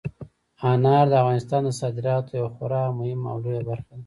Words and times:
انار 0.71 1.05
د 1.09 1.13
افغانستان 1.21 1.61
د 1.65 1.69
صادراتو 1.79 2.31
یوه 2.39 2.51
خورا 2.55 2.83
مهمه 2.99 3.27
او 3.33 3.37
لویه 3.43 3.61
برخه 3.69 3.89
ده. 3.97 3.99